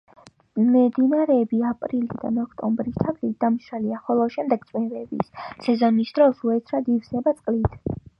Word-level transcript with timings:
მდინარეები 0.67 1.57
აპრილიდან 1.71 2.39
ოქტომბრის 2.43 2.97
ჩათვლით 3.01 3.35
დამშრალია, 3.45 3.99
ხოლო 4.07 4.25
შემდეგ 4.37 4.65
წვიმების 4.71 5.29
სეზონის 5.67 6.15
დროს 6.17 6.41
უეცრად 6.49 6.91
ივსება 6.95 7.35
წყლით. 7.43 7.79